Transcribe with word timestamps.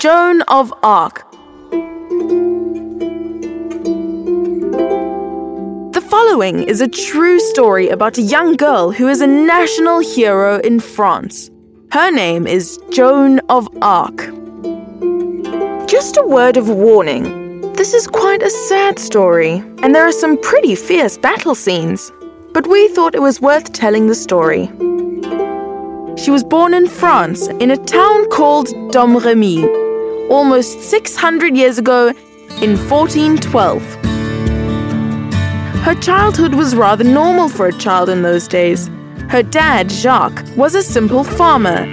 Joan 0.00 0.40
of 0.48 0.72
Arc. 0.82 1.30
The 5.92 6.00
following 6.08 6.62
is 6.62 6.80
a 6.80 6.88
true 6.88 7.38
story 7.38 7.90
about 7.90 8.16
a 8.16 8.22
young 8.22 8.56
girl 8.56 8.92
who 8.92 9.08
is 9.08 9.20
a 9.20 9.26
national 9.26 9.98
hero 9.98 10.58
in 10.60 10.80
France. 10.80 11.50
Her 11.92 12.10
name 12.10 12.46
is 12.46 12.80
Joan 12.90 13.40
of 13.50 13.68
Arc. 13.82 14.16
Just 15.86 16.16
a 16.16 16.24
word 16.26 16.56
of 16.56 16.70
warning 16.70 17.70
this 17.74 17.92
is 17.92 18.06
quite 18.06 18.42
a 18.42 18.48
sad 18.48 18.98
story, 18.98 19.62
and 19.82 19.94
there 19.94 20.08
are 20.08 20.12
some 20.12 20.38
pretty 20.38 20.76
fierce 20.76 21.18
battle 21.18 21.54
scenes. 21.54 22.10
But 22.54 22.66
we 22.66 22.88
thought 22.88 23.14
it 23.14 23.20
was 23.20 23.42
worth 23.42 23.74
telling 23.74 24.06
the 24.06 24.14
story. 24.14 24.70
She 26.16 26.30
was 26.30 26.42
born 26.42 26.72
in 26.72 26.88
France 26.88 27.48
in 27.48 27.70
a 27.70 27.76
town 27.76 28.30
called 28.30 28.68
Domremy, 28.92 29.89
almost 30.30 30.80
600 30.82 31.56
years 31.56 31.76
ago 31.76 32.08
in 32.62 32.76
1412. 32.76 33.82
Her 35.84 35.94
childhood 35.96 36.54
was 36.54 36.76
rather 36.76 37.04
normal 37.04 37.48
for 37.48 37.66
a 37.66 37.72
child 37.72 38.08
in 38.08 38.22
those 38.22 38.46
days. 38.46 38.88
Her 39.28 39.42
dad, 39.42 39.90
Jacques, 39.90 40.44
was 40.56 40.74
a 40.74 40.82
simple 40.82 41.24
farmer, 41.24 41.86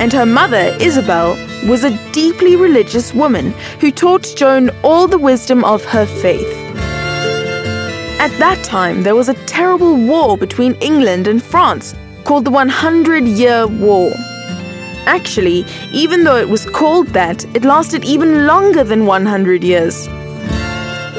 and 0.00 0.12
her 0.12 0.26
mother, 0.26 0.76
Isabel, 0.80 1.36
was 1.68 1.84
a 1.84 2.12
deeply 2.12 2.56
religious 2.56 3.12
woman 3.12 3.52
who 3.80 3.90
taught 3.90 4.32
Joan 4.34 4.70
all 4.82 5.06
the 5.06 5.18
wisdom 5.18 5.62
of 5.64 5.84
her 5.84 6.06
faith. 6.06 6.56
At 8.18 8.36
that 8.38 8.62
time, 8.64 9.02
there 9.02 9.14
was 9.14 9.28
a 9.28 9.46
terrible 9.46 9.96
war 9.96 10.38
between 10.38 10.74
England 10.76 11.26
and 11.26 11.42
France 11.42 11.94
called 12.24 12.44
the 12.44 12.50
100 12.50 13.24
Year 13.24 13.66
War. 13.66 14.12
Actually, 15.10 15.64
even 15.92 16.22
though 16.22 16.36
it 16.36 16.48
was 16.48 16.70
called 16.70 17.08
that, 17.08 17.44
it 17.56 17.64
lasted 17.64 18.04
even 18.04 18.46
longer 18.46 18.84
than 18.84 19.06
100 19.06 19.64
years. 19.64 20.06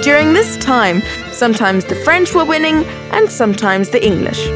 During 0.02 0.31
this 0.31 0.56
time, 0.59 1.02
sometimes 1.34 1.84
the 1.84 1.95
French 1.95 2.34
were 2.34 2.45
winning 2.45 2.86
and 3.12 3.30
sometimes 3.30 3.89
the 3.89 4.02
English. 4.02 4.47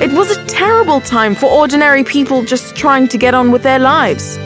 It 0.00 0.12
was 0.12 0.30
a 0.30 0.42
terrible 0.46 1.02
time 1.02 1.34
for 1.34 1.50
ordinary 1.50 2.04
people 2.04 2.42
just 2.42 2.74
trying 2.74 3.06
to 3.08 3.18
get 3.18 3.34
on 3.34 3.52
with 3.52 3.62
their 3.62 3.78
lives. 3.78 4.38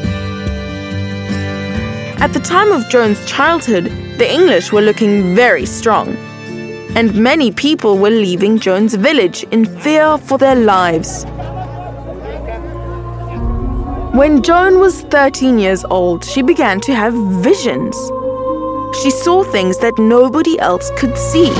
At 2.21 2.33
the 2.33 2.41
time 2.41 2.73
of 2.73 2.89
Joan's 2.89 3.25
childhood, 3.25 3.84
the 4.19 4.29
English 4.29 4.73
were 4.73 4.83
looking 4.83 5.33
very 5.37 5.65
strong, 5.65 6.09
and 6.97 7.15
many 7.15 7.53
people 7.53 7.99
were 7.99 8.11
leaving 8.11 8.59
Joan's 8.59 8.97
village 8.97 9.45
in 9.53 9.65
fear 9.65 10.19
for 10.19 10.39
their 10.39 10.57
lives. 10.57 11.25
When 14.17 14.42
Joan 14.42 14.81
was 14.81 15.03
13 15.03 15.59
years 15.59 15.84
old, 15.91 16.25
she 16.25 16.41
began 16.41 16.81
to 16.81 16.95
have 16.95 17.12
visions. 17.45 17.95
She 19.03 19.11
saw 19.11 19.45
things 19.45 19.77
that 19.81 19.98
nobody 19.98 20.59
else 20.59 20.91
could 20.97 21.19
see. 21.19 21.50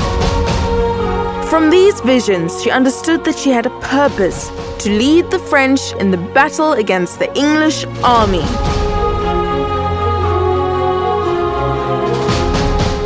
From 1.51 1.69
these 1.69 2.01
visions, 2.01 2.59
she 2.63 2.71
understood 2.71 3.23
that 3.25 3.37
she 3.37 3.51
had 3.51 3.67
a 3.67 3.79
purpose 3.81 4.49
to 4.79 4.89
lead 4.89 5.29
the 5.29 5.37
French 5.37 5.93
in 5.99 6.09
the 6.09 6.17
battle 6.17 6.71
against 6.73 7.19
the 7.19 7.31
English 7.37 7.85
army. 8.03 8.41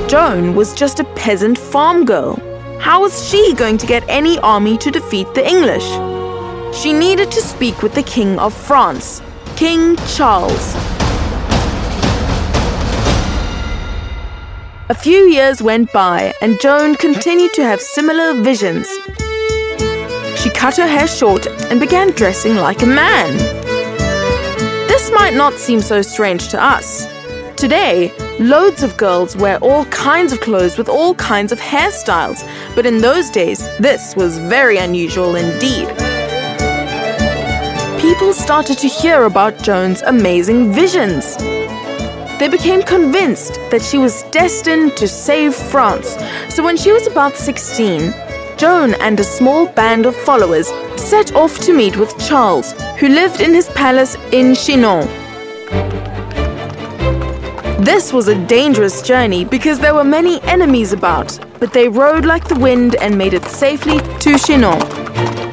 Joan 0.08 0.56
was 0.56 0.74
just 0.74 1.02
a 1.02 1.12
peasant 1.16 1.58
farm 1.58 2.06
girl. 2.06 2.40
How 2.80 3.02
was 3.02 3.30
she 3.30 3.54
going 3.56 3.78
to 3.80 3.86
get 3.86 4.06
any 4.08 4.40
army 4.40 4.78
to 4.78 4.90
defeat 4.90 5.34
the 5.34 5.46
English? 5.46 5.90
She 6.74 6.94
needed 6.94 7.30
to 7.32 7.42
speak 7.42 7.84
with 7.84 7.96
the 7.96 8.04
King 8.04 8.40
of 8.40 8.54
France, 8.54 9.22
King 9.62 9.96
Charles. 10.08 10.74
A 14.90 14.96
few 14.96 15.30
years 15.30 15.62
went 15.62 15.94
by, 15.94 16.34
and 16.42 16.60
Joan 16.60 16.96
continued 16.96 17.54
to 17.54 17.64
have 17.64 17.80
similar 17.80 18.42
visions. 18.42 18.88
She 20.36 20.50
cut 20.50 20.78
her 20.78 20.88
hair 20.88 21.08
short 21.08 21.46
and 21.70 21.80
began 21.80 22.10
dressing 22.10 22.56
like 22.56 22.82
a 22.82 22.88
man. 22.88 23.38
This 24.88 25.12
might 25.12 25.36
not 25.36 25.54
seem 25.54 25.80
so 25.80 26.02
strange 26.02 26.48
to 26.48 26.60
us. 26.60 27.06
Today, 27.56 28.12
loads 28.40 28.82
of 28.82 28.98
girls 28.98 29.38
wear 29.38 29.60
all 29.60 29.86
kinds 29.86 30.34
of 30.34 30.42
clothes 30.42 30.80
with 30.80 30.90
all 30.90 31.14
kinds 31.14 31.52
of 31.52 31.60
hairstyles, 31.60 32.42
but 32.74 32.88
in 32.88 33.02
those 33.02 33.30
days, 33.30 33.60
this 33.78 34.16
was 34.16 34.40
very 34.40 34.78
unusual 34.78 35.36
indeed. 35.36 35.88
People 38.02 38.34
started 38.34 38.80
to 38.80 38.88
hear 38.88 39.26
about 39.26 39.62
Joan's 39.62 40.02
amazing 40.02 40.74
visions. 40.74 41.38
They 42.40 42.48
became 42.50 42.82
convinced 42.82 43.54
that 43.70 43.84
she 43.84 44.00
was 44.00 44.24
destined 44.32 44.98
to 44.98 45.08
save 45.08 45.54
France. 45.54 46.18
So 46.50 46.64
when 46.64 46.78
she 46.78 46.92
was 46.92 47.06
about 47.06 47.36
16, 47.36 48.12
Joan 48.58 48.96
and 48.96 49.20
a 49.20 49.24
small 49.24 49.68
band 49.68 50.08
of 50.08 50.16
followers 50.16 50.70
set 50.98 51.36
off 51.36 51.60
to 51.60 51.78
meet 51.78 51.96
with 51.96 52.18
Charles, 52.18 52.72
who 52.98 53.08
lived 53.08 53.40
in 53.40 53.54
his 53.54 53.70
palace 53.70 54.16
in 54.32 54.56
Chinon. 54.56 55.06
This 57.84 58.12
was 58.12 58.28
a 58.28 58.48
dangerous 58.48 59.04
journey 59.04 59.46
because 59.46 59.78
there 59.78 59.94
were 59.94 60.04
many 60.04 60.42
enemies 60.42 60.92
about, 60.92 61.38
but 61.60 61.72
they 61.72 61.88
rode 61.88 62.26
like 62.26 62.48
the 62.48 62.60
wind 62.60 62.96
and 62.96 63.16
made 63.16 63.36
it 63.36 63.46
safely 63.46 64.00
to 64.22 64.40
Chinon. 64.40 65.51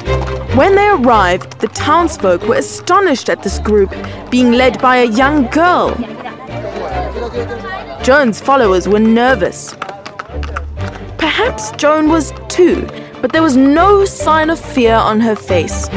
When 0.59 0.75
they 0.75 0.89
arrived, 0.89 1.61
the 1.61 1.69
townsfolk 1.69 2.41
were 2.41 2.55
astonished 2.55 3.29
at 3.29 3.43
this 3.43 3.59
group 3.59 3.95
being 4.29 4.51
led 4.51 4.81
by 4.81 4.97
a 4.97 5.05
young 5.05 5.47
girl. 5.51 5.95
Joan's 8.03 8.41
followers 8.41 8.85
were 8.85 8.99
nervous. 8.99 9.73
Perhaps 11.17 11.71
Joan 11.77 12.09
was 12.09 12.33
too, 12.49 12.85
but 13.21 13.31
there 13.31 13.41
was 13.41 13.55
no 13.55 14.03
sign 14.03 14.49
of 14.49 14.59
fear 14.59 14.95
on 14.95 15.21
her 15.21 15.33
face. 15.33 15.87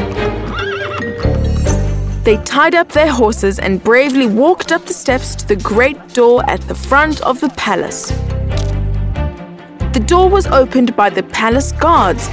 They 2.23 2.37
tied 2.45 2.77
up 2.77 2.93
their 2.93 3.11
horses 3.11 3.59
and 3.59 3.83
bravely 3.83 4.29
walked 4.29 4.71
up 4.71 4.85
the 4.87 4.95
steps 4.95 5.35
to 5.35 5.49
the 5.49 5.57
great 5.57 6.15
door 6.15 6.49
at 6.49 6.61
the 6.69 6.77
front 6.77 7.21
of 7.23 7.41
the 7.41 7.49
palace. 7.57 8.11
The 9.93 10.05
door 10.07 10.31
was 10.31 10.47
opened 10.47 10.95
by 10.95 11.11
the 11.11 11.25
palace 11.25 11.73
guards, 11.73 12.29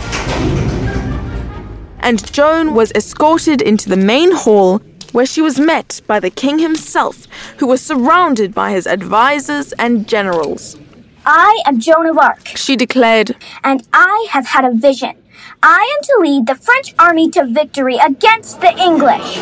and 2.00 2.32
Joan 2.32 2.74
was 2.74 2.92
escorted 2.94 3.62
into 3.62 3.90
the 3.90 3.98
main 3.98 4.32
hall 4.32 4.82
where 5.12 5.26
she 5.26 5.42
was 5.42 5.60
met 5.60 6.02
by 6.08 6.20
the 6.20 6.30
king 6.30 6.60
himself, 6.60 7.26
who 7.58 7.68
was 7.68 7.82
surrounded 7.82 8.54
by 8.54 8.72
his 8.72 8.86
advisors 8.88 9.74
and 9.74 10.08
generals. 10.08 10.78
I 11.26 11.62
am 11.66 11.80
Joan 11.80 12.08
of 12.08 12.18
Arc, 12.18 12.48
She 12.56 12.76
declared, 12.76 13.36
and 13.64 13.88
I 13.94 14.28
have 14.32 14.48
had 14.48 14.66
a 14.66 14.74
vision. 14.74 15.16
I 15.62 15.94
am 15.98 16.04
to 16.04 16.18
lead 16.22 16.48
the 16.48 16.56
French 16.56 16.96
army 16.98 17.30
to 17.32 17.46
victory 17.46 17.98
against 17.98 18.62
the 18.62 18.72
English. 18.78 19.36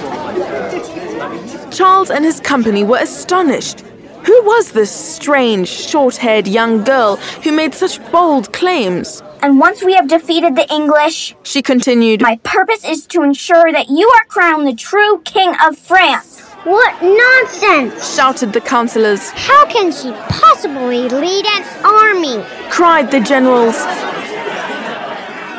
Charles 1.75 2.09
and 2.09 2.25
his 2.25 2.39
company 2.39 2.83
were 2.83 2.97
astonished. 2.97 3.83
Who 4.27 4.43
was 4.43 4.73
this 4.73 4.91
strange, 4.91 5.69
short 5.69 6.17
haired 6.17 6.49
young 6.49 6.83
girl 6.83 7.15
who 7.43 7.53
made 7.53 7.73
such 7.73 7.95
bold 8.11 8.51
claims? 8.51 9.23
And 9.41 9.57
once 9.57 9.81
we 9.81 9.93
have 9.93 10.09
defeated 10.09 10.57
the 10.57 10.67
English, 10.69 11.33
She 11.43 11.61
continued, 11.61 12.21
my 12.21 12.37
purpose 12.43 12.83
is 12.83 13.07
to 13.07 13.23
ensure 13.23 13.71
that 13.71 13.87
you 13.87 14.05
are 14.15 14.25
crowned 14.27 14.67
the 14.67 14.75
true 14.75 15.21
King 15.23 15.55
of 15.65 15.77
France. 15.77 16.41
What 16.65 17.01
nonsense! 17.01 18.15
shouted 18.15 18.51
the 18.51 18.59
councillors, 18.59 19.29
How 19.29 19.65
can 19.67 19.93
she 19.93 20.11
possibly 20.27 21.07
lead 21.07 21.45
an 21.45 21.63
army? 21.85 22.43
cried 22.69 23.09
the 23.11 23.21
generals. 23.21 23.77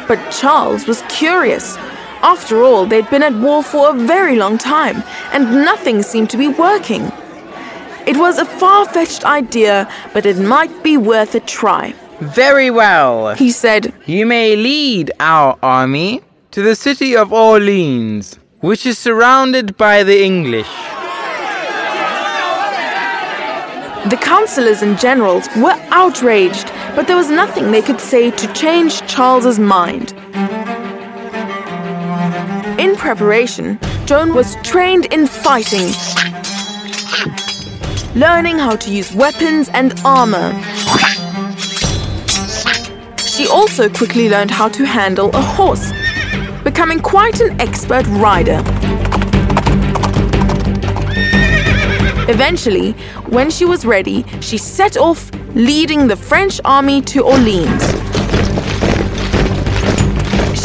But 0.06 0.20
Charles 0.30 0.86
was 0.86 1.02
curious. 1.08 1.78
After 2.20 2.62
all, 2.62 2.84
they'd 2.84 3.08
been 3.08 3.22
at 3.22 3.32
war 3.32 3.62
for 3.62 3.90
a 3.90 3.94
very 3.94 4.36
long 4.36 4.58
time, 4.58 5.02
and 5.32 5.64
nothing 5.64 6.02
seemed 6.02 6.28
to 6.30 6.36
be 6.36 6.48
working. 6.48 7.10
It 8.08 8.16
was 8.16 8.38
a 8.38 8.46
far 8.46 8.86
fetched 8.86 9.26
idea, 9.26 9.86
but 10.14 10.24
it 10.24 10.38
might 10.38 10.82
be 10.82 10.96
worth 10.96 11.34
a 11.34 11.40
try. 11.40 11.92
Very 12.20 12.70
well. 12.70 13.34
He 13.34 13.50
said, 13.52 13.92
You 14.06 14.24
may 14.24 14.56
lead 14.56 15.12
our 15.20 15.58
army 15.62 16.22
to 16.52 16.62
the 16.62 16.74
city 16.74 17.14
of 17.14 17.34
Orleans, 17.34 18.38
which 18.60 18.86
is 18.86 18.96
surrounded 18.96 19.76
by 19.76 20.04
the 20.04 20.24
English. 20.24 20.72
The 24.08 24.18
councillors 24.22 24.80
and 24.80 24.98
generals 24.98 25.46
were 25.54 25.78
outraged, 25.90 26.72
but 26.96 27.06
there 27.08 27.16
was 27.16 27.28
nothing 27.28 27.70
they 27.70 27.82
could 27.82 28.00
say 28.00 28.30
to 28.30 28.52
change 28.54 29.06
Charles's 29.06 29.58
mind. 29.58 30.14
In 32.80 32.96
preparation, 32.96 33.78
Joan 34.06 34.32
was 34.32 34.56
trained 34.62 35.04
in 35.12 35.26
fighting, 35.26 35.92
learning 38.18 38.58
how 38.58 38.74
to 38.74 38.90
use 38.90 39.14
weapons 39.14 39.68
and 39.68 39.94
armor. 40.04 40.50
She 43.16 43.46
also 43.46 43.88
quickly 43.88 44.28
learned 44.28 44.50
how 44.50 44.68
to 44.70 44.84
handle 44.84 45.30
a 45.34 45.40
horse, 45.40 45.92
becoming 46.64 46.98
quite 46.98 47.38
an 47.40 47.60
expert 47.60 48.04
rider. 48.08 48.60
Eventually, 52.28 52.90
when 53.28 53.50
she 53.50 53.64
was 53.64 53.86
ready, 53.86 54.24
she 54.40 54.58
set 54.58 54.96
off, 54.96 55.30
leading 55.54 56.08
the 56.08 56.16
French 56.16 56.60
army 56.64 57.00
to 57.02 57.22
Orleans. 57.22 57.84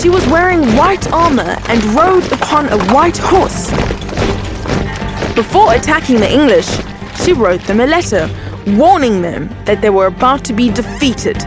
She 0.02 0.10
was 0.10 0.26
wearing 0.28 0.64
white 0.76 1.12
armor 1.12 1.56
and 1.70 1.84
rode 1.94 2.32
upon 2.32 2.70
a 2.70 2.84
white 2.92 3.18
horse. 3.18 3.70
Before 5.36 5.76
attacking 5.76 6.20
the 6.20 6.32
English, 6.32 6.68
she 7.24 7.34
wrote 7.34 7.62
them 7.62 7.80
a 7.80 7.86
letter, 7.86 8.30
warning 8.66 9.22
them 9.22 9.50
that 9.66 9.82
they 9.82 9.90
were 9.90 10.08
about 10.08 10.44
to 10.46 10.54
be 10.54 10.70
defeated. 10.70 11.38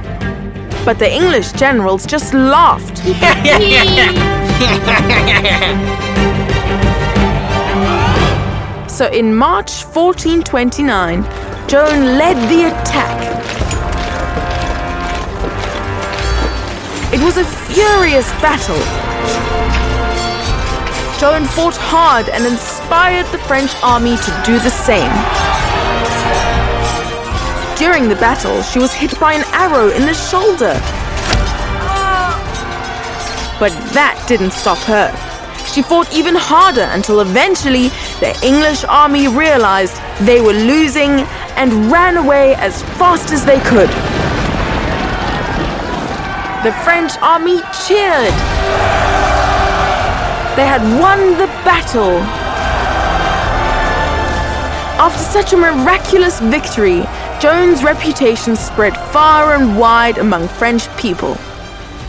But 0.85 0.99
the 0.99 1.11
English 1.11 1.53
generals 1.53 2.07
just 2.07 2.35
laughed. 2.35 2.99
so 8.91 9.07
in 9.09 9.35
March 9.35 9.85
1429, 9.85 11.23
Joan 11.69 12.17
led 12.17 12.37
the 12.49 12.69
attack. 12.69 13.35
It 17.13 17.21
was 17.21 17.37
a 17.37 17.45
furious 17.45 18.31
battle. 18.43 18.77
Joan 21.19 21.47
fought 21.47 21.77
hard 21.77 22.29
and 22.29 22.45
inspired 22.45 23.27
the 23.33 23.39
French 23.39 23.73
army 23.83 24.17
to 24.17 24.43
do 24.45 24.59
the 24.59 24.71
same. 24.71 25.11
During 27.79 28.09
the 28.09 28.17
battle, 28.17 28.63
she 28.63 28.79
was 28.79 28.95
hit 28.95 29.21
by 29.21 29.35
an 29.35 29.45
arrow 29.53 29.89
in 29.91 30.07
the 30.07 30.15
shoulder. 30.15 30.73
But 33.61 33.73
that 33.93 34.25
didn't 34.27 34.53
stop 34.53 34.79
her. 34.89 35.13
She 35.73 35.83
fought 35.83 36.11
even 36.11 36.35
harder 36.35 36.89
until 36.93 37.21
eventually 37.21 37.89
the 38.21 38.33
English 38.43 38.85
army 38.85 39.29
realized 39.29 40.01
they 40.23 40.41
were 40.41 40.55
losing 40.55 41.21
and 41.61 41.93
ran 41.93 42.17
away 42.17 42.55
as 42.55 42.83
fast 42.97 43.31
as 43.31 43.45
they 43.45 43.61
could. 43.61 43.91
The 46.65 46.73
French 46.81 47.13
army 47.21 47.61
cheered. 47.85 48.37
They 50.57 50.65
had 50.65 50.81
won 50.99 51.37
the 51.37 51.47
battle. 51.61 52.25
After 54.99 55.23
such 55.23 55.53
a 55.53 55.59
miraculous 55.59 56.41
victory, 56.41 57.05
Joan's 57.39 57.85
reputation 57.85 58.57
spread 58.57 58.97
far 58.97 59.55
and 59.55 59.79
wide 59.79 60.17
among 60.17 60.49
French 60.49 60.89
people. 60.97 61.37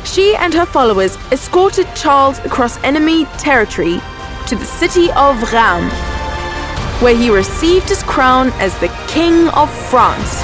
She 0.06 0.33
and 0.38 0.53
her 0.53 0.65
followers 0.65 1.18
escorted 1.33 1.85
Charles 1.95 2.39
across 2.39 2.81
enemy 2.81 3.25
territory 3.38 4.00
to 4.47 4.56
the 4.56 4.63
city 4.63 5.12
of 5.12 5.51
Rheims, 5.51 5.91
where 7.01 7.15
he 7.15 7.29
received 7.29 7.89
his 7.89 8.03
crown 8.03 8.51
as 8.53 8.79
the 8.79 8.88
King 9.09 9.50
of 9.50 9.69
France. 9.89 10.44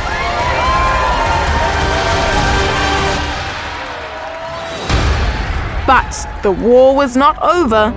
But 5.87 6.41
the 6.43 6.51
war 6.51 6.93
was 6.93 7.15
not 7.15 7.41
over. 7.41 7.91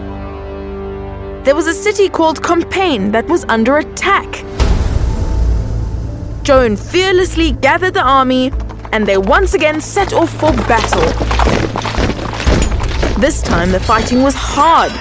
There 1.42 1.56
was 1.56 1.66
a 1.66 1.74
city 1.74 2.08
called 2.08 2.42
Compiègne 2.42 3.10
that 3.10 3.26
was 3.26 3.44
under 3.48 3.78
attack. 3.78 4.45
Joan 6.46 6.76
fearlessly 6.76 7.50
gathered 7.50 7.94
the 7.94 8.04
army 8.04 8.52
and 8.92 9.04
they 9.04 9.18
once 9.18 9.54
again 9.54 9.80
set 9.80 10.12
off 10.12 10.30
for 10.30 10.52
battle. 10.68 11.02
This 13.20 13.42
time 13.42 13.72
the 13.72 13.80
fighting 13.80 14.22
was 14.22 14.36
hard. 14.36 14.92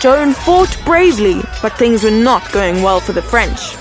Joan 0.00 0.32
fought 0.32 0.76
bravely, 0.84 1.40
but 1.62 1.78
things 1.78 2.02
were 2.02 2.10
not 2.10 2.50
going 2.50 2.82
well 2.82 2.98
for 2.98 3.12
the 3.12 3.22
French. 3.22 3.76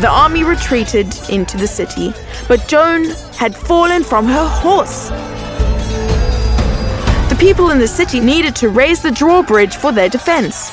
The 0.00 0.08
army 0.08 0.44
retreated 0.44 1.12
into 1.28 1.56
the 1.56 1.66
city, 1.66 2.12
but 2.46 2.68
Joan 2.68 3.06
had 3.36 3.56
fallen 3.56 4.04
from 4.04 4.26
her 4.26 4.46
horse. 4.46 5.08
The 7.28 7.36
people 7.40 7.70
in 7.70 7.80
the 7.80 7.88
city 7.88 8.20
needed 8.20 8.54
to 8.54 8.68
raise 8.68 9.02
the 9.02 9.10
drawbridge 9.10 9.74
for 9.74 9.90
their 9.90 10.08
defense. 10.08 10.70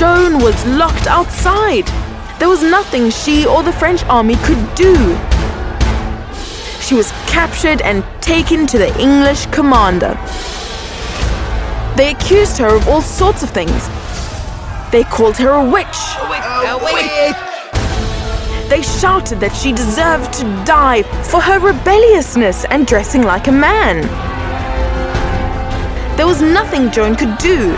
Joan 0.00 0.38
was 0.38 0.56
locked 0.64 1.06
outside. 1.08 1.86
There 2.38 2.48
was 2.48 2.62
nothing 2.62 3.10
she 3.10 3.44
or 3.44 3.62
the 3.62 3.70
French 3.70 4.02
army 4.04 4.36
could 4.36 4.74
do. 4.74 4.94
She 6.80 6.94
was 6.94 7.12
captured 7.26 7.82
and 7.82 8.02
taken 8.22 8.66
to 8.68 8.78
the 8.78 8.98
English 8.98 9.44
commander. 9.48 10.14
They 11.98 12.12
accused 12.12 12.56
her 12.56 12.74
of 12.74 12.88
all 12.88 13.02
sorts 13.02 13.42
of 13.42 13.50
things. 13.50 13.90
They 14.90 15.02
called 15.04 15.36
her 15.36 15.50
a 15.50 15.62
witch. 15.62 16.00
They 18.70 18.80
shouted 18.80 19.38
that 19.40 19.54
she 19.54 19.70
deserved 19.70 20.32
to 20.32 20.44
die 20.64 21.02
for 21.24 21.42
her 21.42 21.58
rebelliousness 21.60 22.64
and 22.70 22.86
dressing 22.86 23.24
like 23.24 23.48
a 23.48 23.52
man. 23.52 24.00
There 26.16 26.26
was 26.26 26.40
nothing 26.40 26.90
Joan 26.90 27.16
could 27.16 27.36
do. 27.36 27.76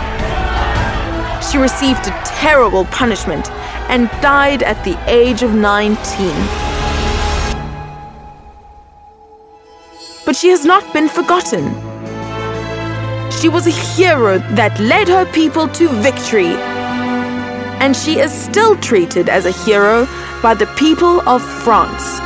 She 1.53 1.59
received 1.59 2.07
a 2.07 2.21
terrible 2.25 2.85
punishment 2.85 3.51
and 3.87 4.09
died 4.23 4.63
at 4.63 4.83
the 4.83 4.97
age 5.07 5.43
of 5.43 5.53
19. 5.53 5.93
But 10.25 10.35
she 10.35 10.49
has 10.49 10.65
not 10.65 10.91
been 10.93 11.07
forgotten. 11.07 11.65
She 13.29 13.49
was 13.49 13.67
a 13.67 13.69
hero 13.69 14.39
that 14.55 14.79
led 14.79 15.07
her 15.09 15.31
people 15.31 15.67
to 15.67 15.89
victory. 16.01 16.55
And 17.83 17.95
she 17.95 18.17
is 18.17 18.31
still 18.31 18.75
treated 18.77 19.29
as 19.29 19.45
a 19.45 19.51
hero 19.51 20.07
by 20.41 20.55
the 20.55 20.65
people 20.75 21.21
of 21.29 21.43
France. 21.43 22.19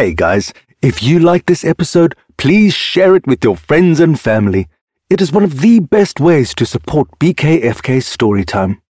Hey 0.00 0.14
guys, 0.14 0.54
if 0.80 1.02
you 1.02 1.18
like 1.18 1.44
this 1.44 1.62
episode, 1.62 2.14
please 2.38 2.72
share 2.72 3.14
it 3.16 3.26
with 3.26 3.44
your 3.44 3.54
friends 3.54 4.00
and 4.00 4.18
family. 4.18 4.66
It 5.10 5.20
is 5.20 5.30
one 5.30 5.44
of 5.44 5.60
the 5.60 5.80
best 5.80 6.18
ways 6.18 6.54
to 6.54 6.64
support 6.64 7.18
BKFK 7.18 8.00
Storytime. 8.00 8.80